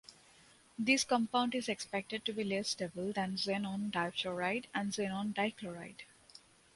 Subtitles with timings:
[0.79, 6.05] This compound is expected to be less stable than xenon difluoride and xenon dichloride.